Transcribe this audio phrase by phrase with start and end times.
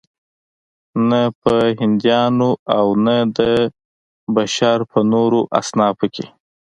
[1.09, 3.39] نه په هندیانو او نه د
[4.35, 6.25] بشر په نورو اصنافو کې.